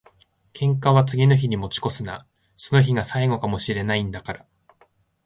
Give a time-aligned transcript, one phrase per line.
[0.53, 2.25] 喧嘩は次の日に持ち越すな。
[2.57, 4.47] その日が最後かも知れないんだから。